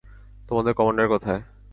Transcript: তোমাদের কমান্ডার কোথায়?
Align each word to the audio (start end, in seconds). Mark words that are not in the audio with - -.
তোমাদের 0.47 0.73
কমান্ডার 0.73 1.07
কোথায়? 1.07 1.41